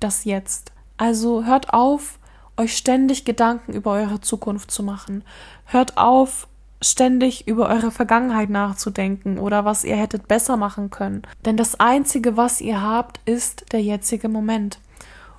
[0.00, 0.72] Das Jetzt.
[0.96, 2.18] Also hört auf,
[2.56, 5.24] euch ständig Gedanken über eure Zukunft zu machen.
[5.66, 6.46] Hört auf,
[6.84, 11.22] ständig über eure Vergangenheit nachzudenken oder was ihr hättet besser machen können.
[11.44, 14.78] Denn das Einzige, was ihr habt, ist der jetzige Moment.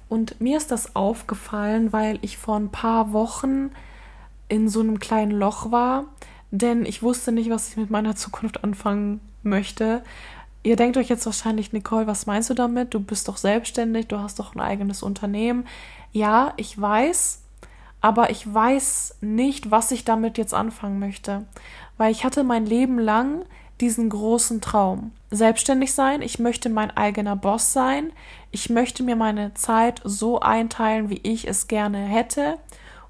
[0.10, 3.72] Und mir ist das aufgefallen, weil ich vor ein paar Wochen
[4.48, 6.06] in so einem kleinen Loch war,
[6.52, 10.04] denn ich wusste nicht, was ich mit meiner Zukunft anfangen möchte.
[10.64, 12.94] Ihr denkt euch jetzt wahrscheinlich, Nicole, was meinst du damit?
[12.94, 15.66] Du bist doch selbstständig, du hast doch ein eigenes Unternehmen.
[16.12, 17.42] Ja, ich weiß,
[18.02, 21.46] aber ich weiß nicht, was ich damit jetzt anfangen möchte,
[21.98, 23.46] weil ich hatte mein Leben lang
[23.82, 25.12] diesen großen Traum.
[25.32, 28.12] Selbstständig sein, ich möchte mein eigener Boss sein,
[28.52, 32.58] ich möchte mir meine Zeit so einteilen, wie ich es gerne hätte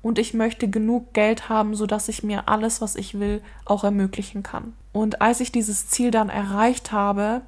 [0.01, 4.43] und ich möchte genug Geld haben, sodass ich mir alles, was ich will, auch ermöglichen
[4.43, 4.73] kann.
[4.91, 7.41] Und als ich dieses Ziel dann erreicht habe,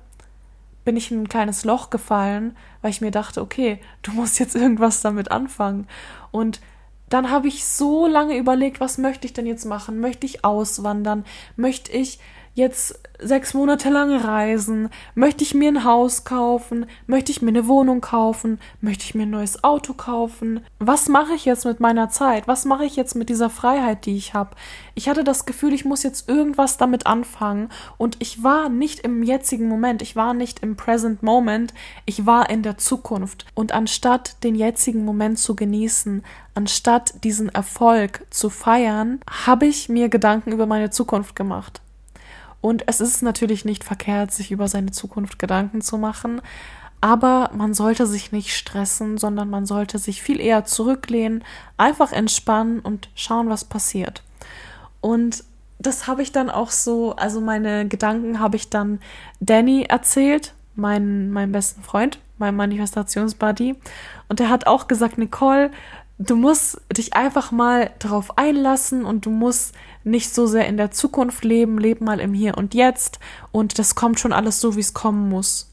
[0.83, 4.55] bin ich in ein kleines Loch gefallen, weil ich mir dachte, okay, du musst jetzt
[4.55, 5.87] irgendwas damit anfangen.
[6.31, 6.61] Und
[7.09, 9.99] dann habe ich so lange überlegt, was möchte ich denn jetzt machen?
[9.99, 11.25] Möchte ich auswandern?
[11.55, 12.19] Möchte ich
[12.57, 14.89] jetzt sechs Monate lang reisen?
[15.15, 16.85] Möchte ich mir ein Haus kaufen?
[17.05, 18.59] Möchte ich mir eine Wohnung kaufen?
[18.81, 20.61] Möchte ich mir ein neues Auto kaufen?
[20.79, 22.47] Was mache ich jetzt mit meiner Zeit?
[22.47, 24.55] Was mache ich jetzt mit dieser Freiheit, die ich habe?
[24.95, 29.23] Ich hatte das Gefühl, ich muss jetzt irgendwas damit anfangen und ich war nicht im
[29.23, 31.73] jetzigen Moment, ich war nicht im present moment,
[32.05, 36.23] ich war in der Zukunft und anstatt den jetzigen Moment zu genießen,
[36.55, 41.81] anstatt diesen Erfolg zu feiern, habe ich mir Gedanken über meine Zukunft gemacht.
[42.61, 46.41] Und es ist natürlich nicht verkehrt, sich über seine Zukunft Gedanken zu machen,
[46.99, 51.43] aber man sollte sich nicht stressen, sondern man sollte sich viel eher zurücklehnen,
[51.77, 54.23] einfach entspannen und schauen, was passiert.
[54.99, 55.43] Und
[55.79, 58.99] das habe ich dann auch so, also meine Gedanken habe ich dann
[59.39, 63.75] Danny erzählt, mein, meinem besten Freund, meinem Manifestationsbuddy.
[64.27, 65.71] Und der hat auch gesagt, Nicole,
[66.17, 69.75] du musst dich einfach mal darauf einlassen und du musst
[70.07, 73.19] nicht so sehr in der Zukunft leben, leb mal im Hier und Jetzt
[73.51, 75.69] und das kommt schon alles so, wie es kommen muss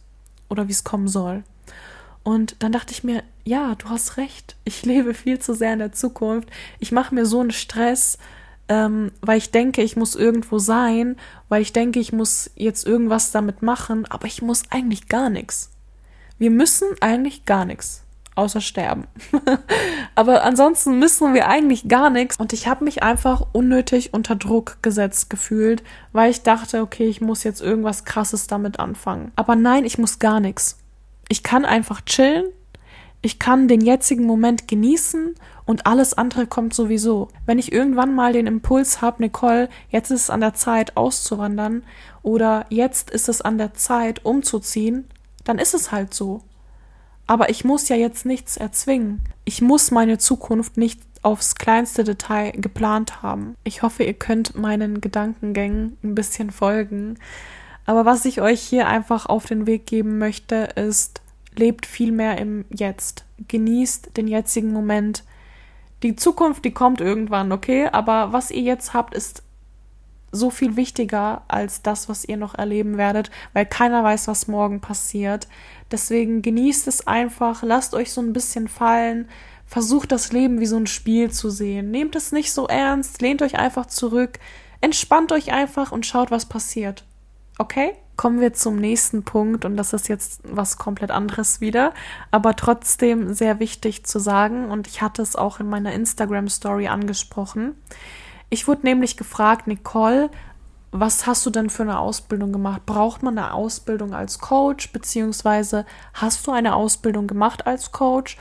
[0.49, 1.44] oder wie es kommen soll.
[2.23, 5.79] Und dann dachte ich mir, ja, du hast recht, ich lebe viel zu sehr in
[5.79, 8.18] der Zukunft, ich mache mir so einen Stress,
[8.68, 11.16] ähm, weil ich denke, ich muss irgendwo sein,
[11.49, 15.70] weil ich denke, ich muss jetzt irgendwas damit machen, aber ich muss eigentlich gar nichts.
[16.38, 18.04] Wir müssen eigentlich gar nichts
[18.35, 19.07] außer sterben.
[20.14, 22.37] Aber ansonsten müssen wir eigentlich gar nichts.
[22.38, 27.20] Und ich habe mich einfach unnötig unter Druck gesetzt gefühlt, weil ich dachte, okay, ich
[27.20, 29.33] muss jetzt irgendwas Krasses damit anfangen.
[29.37, 30.79] Aber nein, ich muss gar nichts.
[31.29, 32.47] Ich kann einfach chillen.
[33.23, 37.29] Ich kann den jetzigen Moment genießen und alles andere kommt sowieso.
[37.47, 41.85] Wenn ich irgendwann mal den Impuls habe, Nicole, jetzt ist es an der Zeit auszuwandern
[42.23, 45.09] oder jetzt ist es an der Zeit umzuziehen,
[45.44, 46.42] dann ist es halt so.
[47.26, 49.20] Aber ich muss ja jetzt nichts erzwingen.
[49.44, 53.56] Ich muss meine Zukunft nicht aufs kleinste Detail geplant haben.
[53.64, 57.18] Ich hoffe, ihr könnt meinen Gedankengängen ein bisschen folgen.
[57.87, 61.22] Aber was ich euch hier einfach auf den Weg geben möchte, ist,
[61.56, 63.24] lebt viel mehr im Jetzt.
[63.48, 65.24] Genießt den jetzigen Moment.
[66.02, 67.88] Die Zukunft, die kommt irgendwann, okay?
[67.90, 69.42] Aber was ihr jetzt habt, ist
[70.34, 74.80] so viel wichtiger als das, was ihr noch erleben werdet, weil keiner weiß, was morgen
[74.80, 75.46] passiert.
[75.94, 79.28] Deswegen genießt es einfach, lasst euch so ein bisschen fallen,
[79.64, 81.92] versucht das Leben wie so ein Spiel zu sehen.
[81.92, 84.40] Nehmt es nicht so ernst, lehnt euch einfach zurück,
[84.80, 87.04] entspannt euch einfach und schaut, was passiert.
[87.59, 87.92] Okay?
[88.16, 91.94] Kommen wir zum nächsten Punkt und das ist jetzt was komplett anderes wieder,
[92.33, 96.88] aber trotzdem sehr wichtig zu sagen und ich hatte es auch in meiner Instagram Story
[96.88, 97.76] angesprochen.
[98.50, 100.28] Ich wurde nämlich gefragt, Nicole,
[100.96, 102.87] was hast du denn für eine Ausbildung gemacht?
[102.87, 108.37] Braucht man eine Ausbildung als Coach, beziehungsweise hast du eine Ausbildung gemacht als Coach?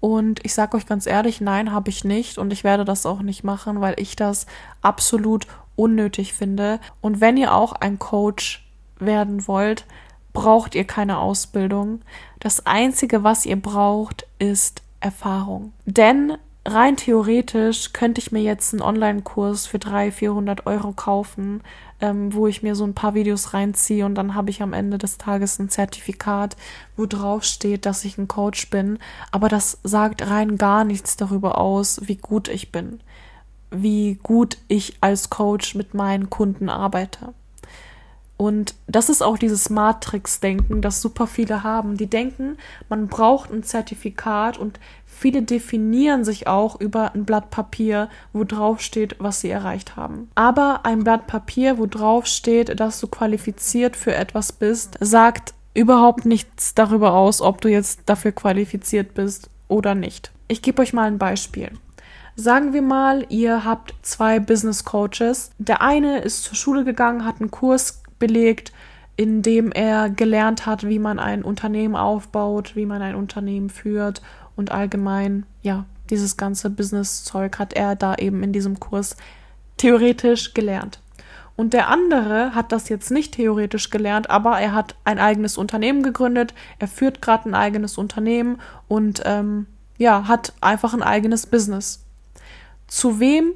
[0.00, 3.20] Und ich sage euch ganz ehrlich, nein, habe ich nicht und ich werde das auch
[3.20, 4.46] nicht machen, weil ich das
[4.80, 6.80] absolut unnötig finde.
[7.02, 8.66] Und wenn ihr auch ein Coach
[8.98, 9.84] werden wollt,
[10.32, 12.00] braucht ihr keine Ausbildung.
[12.40, 15.74] Das Einzige, was ihr braucht, ist Erfahrung.
[15.84, 16.38] Denn
[16.68, 21.62] rein theoretisch könnte ich mir jetzt einen Online-Kurs für 300, 400 Euro kaufen,
[22.00, 24.98] ähm, wo ich mir so ein paar Videos reinziehe und dann habe ich am Ende
[24.98, 26.56] des Tages ein Zertifikat,
[26.96, 28.98] wo drauf steht, dass ich ein Coach bin.
[29.32, 33.00] Aber das sagt rein gar nichts darüber aus, wie gut ich bin,
[33.70, 37.34] wie gut ich als Coach mit meinen Kunden arbeite.
[38.38, 41.96] Und das ist auch dieses Matrix-Denken, das super viele haben.
[41.96, 42.56] Die denken,
[42.88, 48.80] man braucht ein Zertifikat und viele definieren sich auch über ein Blatt Papier, wo drauf
[48.80, 50.30] steht, was sie erreicht haben.
[50.36, 56.24] Aber ein Blatt Papier, wo drauf steht, dass du qualifiziert für etwas bist, sagt überhaupt
[56.24, 60.30] nichts darüber aus, ob du jetzt dafür qualifiziert bist oder nicht.
[60.46, 61.72] Ich gebe euch mal ein Beispiel.
[62.40, 65.50] Sagen wir mal, ihr habt zwei Business Coaches.
[65.58, 68.72] Der eine ist zur Schule gegangen, hat einen Kurs belegt,
[69.16, 74.22] in dem er gelernt hat, wie man ein Unternehmen aufbaut, wie man ein Unternehmen führt
[74.54, 79.16] und allgemein, ja, dieses ganze Business-Zeug hat er da eben in diesem Kurs
[79.76, 81.00] theoretisch gelernt.
[81.56, 86.04] Und der andere hat das jetzt nicht theoretisch gelernt, aber er hat ein eigenes Unternehmen
[86.04, 92.04] gegründet, er führt gerade ein eigenes Unternehmen und ähm, ja, hat einfach ein eigenes Business.
[92.86, 93.54] Zu wem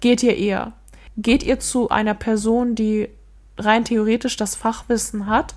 [0.00, 0.72] geht ihr eher?
[1.18, 3.10] Geht ihr zu einer Person, die
[3.60, 5.54] rein theoretisch das Fachwissen hat,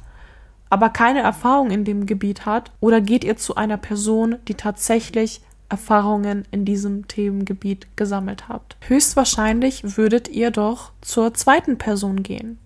[0.69, 2.71] aber keine Erfahrung in dem Gebiet hat?
[2.79, 8.77] Oder geht ihr zu einer Person, die tatsächlich Erfahrungen in diesem Themengebiet gesammelt habt?
[8.87, 12.59] Höchstwahrscheinlich würdet ihr doch zur zweiten Person gehen.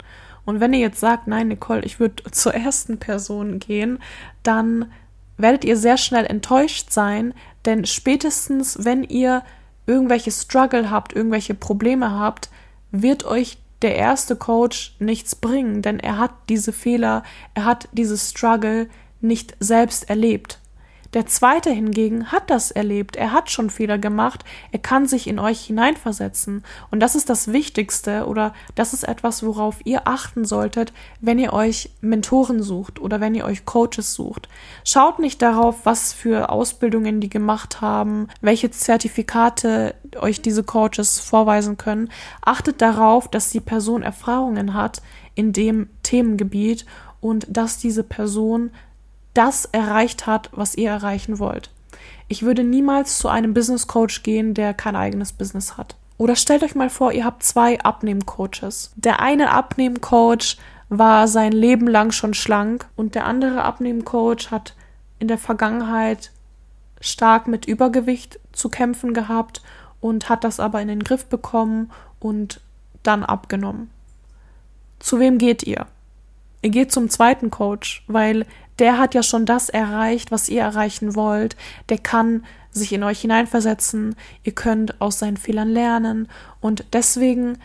[0.45, 3.99] Und wenn ihr jetzt sagt, nein, Nicole, ich würde zur ersten Person gehen,
[4.43, 4.91] dann
[5.37, 7.33] werdet ihr sehr schnell enttäuscht sein,
[7.65, 9.43] denn spätestens, wenn ihr
[9.85, 12.49] irgendwelche Struggle habt, irgendwelche Probleme habt,
[12.91, 18.31] wird euch der erste Coach nichts bringen, denn er hat diese Fehler, er hat dieses
[18.31, 18.89] Struggle
[19.21, 20.59] nicht selbst erlebt.
[21.13, 25.39] Der zweite hingegen hat das erlebt, er hat schon Fehler gemacht, er kann sich in
[25.39, 26.63] euch hineinversetzen.
[26.91, 31.53] Und das ist das Wichtigste oder das ist etwas, worauf ihr achten solltet, wenn ihr
[31.53, 34.49] euch Mentoren sucht oder wenn ihr euch Coaches sucht.
[34.83, 41.77] Schaut nicht darauf, was für Ausbildungen die gemacht haben, welche Zertifikate euch diese Coaches vorweisen
[41.77, 42.09] können.
[42.41, 45.01] Achtet darauf, dass die Person Erfahrungen hat
[45.35, 46.85] in dem Themengebiet
[47.19, 48.71] und dass diese Person
[49.37, 51.69] das erreicht hat, was ihr erreichen wollt.
[52.27, 55.95] Ich würde niemals zu einem Business Coach gehen, der kein eigenes Business hat.
[56.17, 58.91] Oder stellt euch mal vor, ihr habt zwei Abnehmcoaches.
[58.95, 60.57] Der eine Abnehmcoach
[60.89, 64.73] war sein Leben lang schon schlank und der andere Abnehmcoach hat
[65.19, 66.31] in der Vergangenheit
[66.99, 69.61] stark mit Übergewicht zu kämpfen gehabt
[70.01, 72.61] und hat das aber in den Griff bekommen und
[73.03, 73.91] dann abgenommen.
[74.99, 75.85] Zu wem geht ihr?
[76.63, 78.45] Ihr geht zum zweiten Coach, weil
[78.79, 81.55] der hat ja schon das erreicht, was ihr erreichen wollt.
[81.89, 84.15] Der kann sich in euch hineinversetzen.
[84.43, 86.27] Ihr könnt aus seinen Fehlern lernen.
[86.61, 87.57] Und deswegen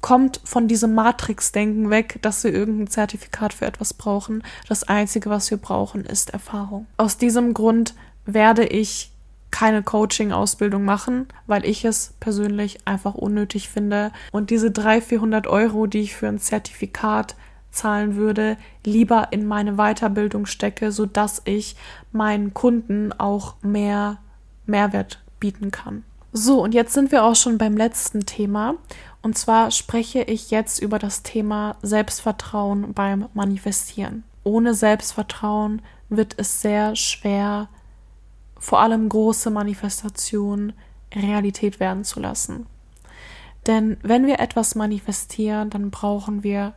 [0.00, 4.42] kommt von diesem Matrix-Denken weg, dass wir irgendein Zertifikat für etwas brauchen.
[4.68, 6.86] Das Einzige, was wir brauchen, ist Erfahrung.
[6.96, 7.94] Aus diesem Grund
[8.24, 9.10] werde ich
[9.50, 14.12] keine Coaching-Ausbildung machen, weil ich es persönlich einfach unnötig finde.
[14.32, 17.34] Und diese 300, 400 Euro, die ich für ein Zertifikat
[17.70, 21.76] zahlen würde, lieber in meine Weiterbildung stecke, so dass ich
[22.12, 24.18] meinen Kunden auch mehr
[24.66, 26.04] Mehrwert bieten kann.
[26.32, 28.74] So, und jetzt sind wir auch schon beim letzten Thema.
[29.22, 34.24] Und zwar spreche ich jetzt über das Thema Selbstvertrauen beim Manifestieren.
[34.44, 37.68] Ohne Selbstvertrauen wird es sehr schwer,
[38.58, 40.72] vor allem große Manifestationen
[41.14, 42.66] Realität werden zu lassen.
[43.66, 46.74] Denn wenn wir etwas manifestieren, dann brauchen wir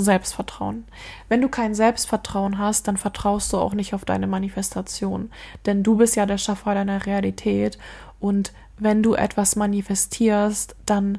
[0.00, 0.84] Selbstvertrauen.
[1.28, 5.30] Wenn du kein Selbstvertrauen hast, dann vertraust du auch nicht auf deine Manifestation.
[5.66, 7.78] Denn du bist ja der Schaffer deiner Realität.
[8.18, 11.18] Und wenn du etwas manifestierst, dann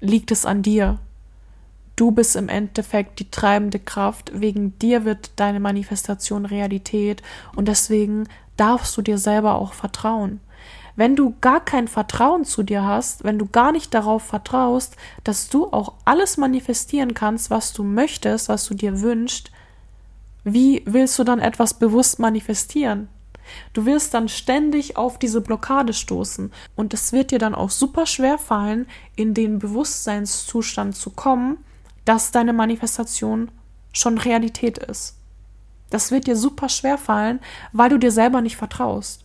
[0.00, 0.98] liegt es an dir.
[1.96, 4.32] Du bist im Endeffekt die treibende Kraft.
[4.34, 7.22] Wegen dir wird deine Manifestation Realität.
[7.54, 10.40] Und deswegen darfst du dir selber auch vertrauen.
[10.96, 15.48] Wenn du gar kein Vertrauen zu dir hast, wenn du gar nicht darauf vertraust, dass
[15.48, 19.50] du auch alles manifestieren kannst, was du möchtest, was du dir wünschst,
[20.44, 23.08] wie willst du dann etwas bewusst manifestieren?
[23.72, 28.06] Du wirst dann ständig auf diese Blockade stoßen und es wird dir dann auch super
[28.06, 28.86] schwer fallen,
[29.16, 31.58] in den Bewusstseinszustand zu kommen,
[32.04, 33.50] dass deine Manifestation
[33.92, 35.16] schon Realität ist.
[35.90, 37.40] Das wird dir super schwer fallen,
[37.72, 39.23] weil du dir selber nicht vertraust.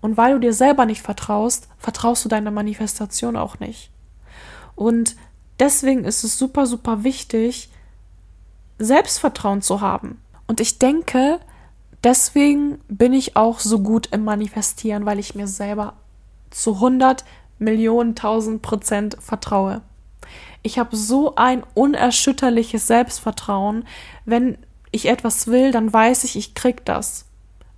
[0.00, 3.90] Und weil du dir selber nicht vertraust, vertraust du deiner Manifestation auch nicht.
[4.74, 5.16] Und
[5.58, 7.70] deswegen ist es super, super wichtig,
[8.78, 10.20] Selbstvertrauen zu haben.
[10.46, 11.38] Und ich denke,
[12.02, 15.94] deswegen bin ich auch so gut im Manifestieren, weil ich mir selber
[16.50, 17.24] zu 100
[17.58, 19.82] Millionen, 1000 Prozent vertraue.
[20.62, 23.84] Ich habe so ein unerschütterliches Selbstvertrauen.
[24.24, 24.58] Wenn
[24.90, 27.26] ich etwas will, dann weiß ich, ich krieg das.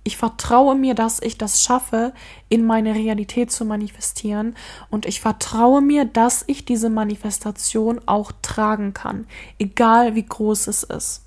[0.03, 2.13] Ich vertraue mir, dass ich das schaffe,
[2.49, 4.55] in meine Realität zu manifestieren.
[4.89, 9.25] Und ich vertraue mir, dass ich diese Manifestation auch tragen kann,
[9.59, 11.21] egal wie groß es ist.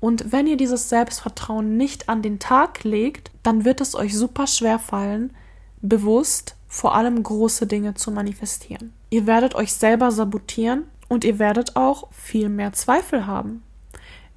[0.00, 4.46] Und wenn ihr dieses Selbstvertrauen nicht an den Tag legt, dann wird es euch super
[4.46, 5.32] schwer fallen,
[5.80, 8.92] bewusst vor allem große Dinge zu manifestieren.
[9.08, 13.62] Ihr werdet euch selber sabotieren und ihr werdet auch viel mehr Zweifel haben.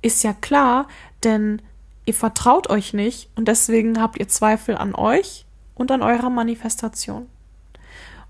[0.02, 0.88] Ist ja klar,
[1.24, 1.62] denn
[2.08, 5.46] Ihr vertraut euch nicht und deswegen habt ihr Zweifel an euch
[5.76, 7.28] und an eurer Manifestation.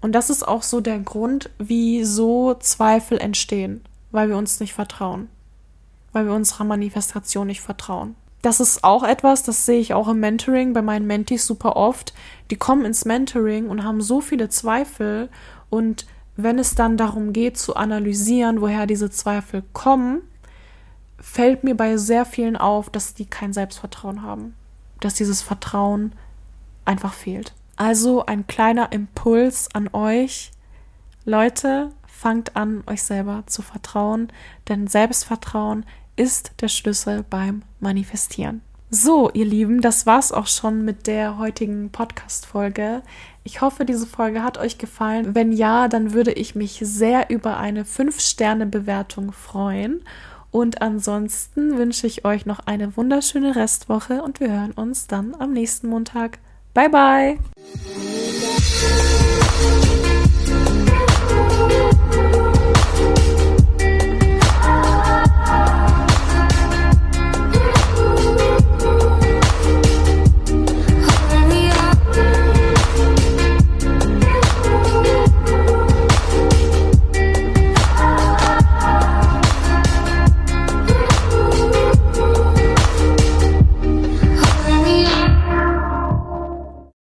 [0.01, 5.29] Und das ist auch so der Grund, wieso Zweifel entstehen, weil wir uns nicht vertrauen,
[6.11, 8.15] weil wir unserer Manifestation nicht vertrauen.
[8.41, 12.15] Das ist auch etwas, das sehe ich auch im Mentoring bei meinen Mentees super oft.
[12.49, 15.29] Die kommen ins Mentoring und haben so viele Zweifel
[15.69, 20.23] und wenn es dann darum geht zu analysieren, woher diese Zweifel kommen,
[21.19, 24.55] fällt mir bei sehr vielen auf, dass die kein Selbstvertrauen haben.
[24.99, 26.13] Dass dieses Vertrauen
[26.85, 27.53] einfach fehlt.
[27.75, 30.51] Also ein kleiner Impuls an euch.
[31.25, 34.31] Leute, fangt an, euch selber zu vertrauen,
[34.67, 38.61] denn Selbstvertrauen ist der Schlüssel beim Manifestieren.
[38.89, 43.03] So, ihr Lieben, das war's auch schon mit der heutigen Podcast-Folge.
[43.43, 45.35] Ich hoffe, diese Folge hat euch gefallen.
[45.35, 50.01] Wenn ja, dann würde ich mich sehr über eine 5-Sterne-Bewertung freuen.
[50.51, 55.53] Und ansonsten wünsche ich euch noch eine wunderschöne Restwoche und wir hören uns dann am
[55.53, 56.39] nächsten Montag.
[56.73, 57.37] Bye bye!